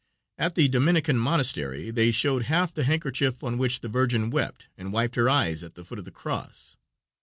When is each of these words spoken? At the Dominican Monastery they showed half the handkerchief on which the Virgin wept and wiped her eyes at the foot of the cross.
At 0.39 0.55
the 0.55 0.67
Dominican 0.67 1.19
Monastery 1.19 1.91
they 1.91 2.09
showed 2.09 2.45
half 2.45 2.73
the 2.73 2.85
handkerchief 2.85 3.43
on 3.43 3.59
which 3.59 3.81
the 3.81 3.87
Virgin 3.87 4.31
wept 4.31 4.67
and 4.75 4.91
wiped 4.91 5.13
her 5.13 5.29
eyes 5.29 5.61
at 5.61 5.75
the 5.75 5.85
foot 5.85 5.99
of 5.99 6.05
the 6.05 6.09
cross. 6.11 6.75